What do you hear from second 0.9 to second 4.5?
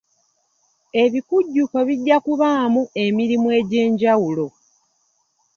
Ebikujjuko bijja kubaamu emirimu egy'enjawulo.